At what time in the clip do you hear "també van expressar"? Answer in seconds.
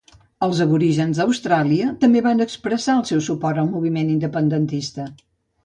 2.05-2.97